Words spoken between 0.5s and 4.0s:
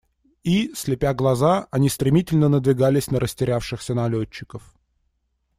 слепя глаза, они стремительно надвигались на растерявшихся